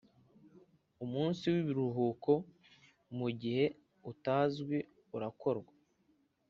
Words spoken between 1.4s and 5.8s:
w ikiruhuko mu gihe utazwi urakorwa